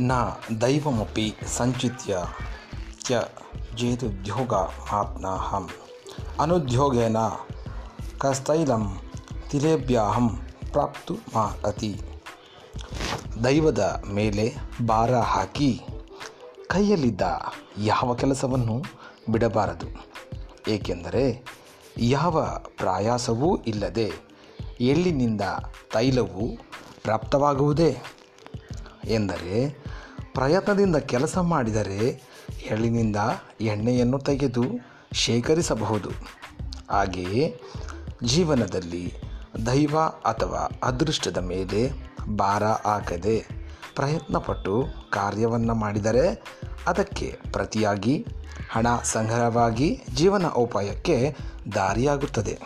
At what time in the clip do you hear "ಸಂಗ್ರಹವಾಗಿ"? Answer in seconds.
49.04-50.04